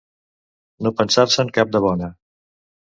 No 0.87 0.93
pensar-se'n 1.03 1.55
cap 1.59 1.73
de 1.77 1.87
bona. 1.89 2.13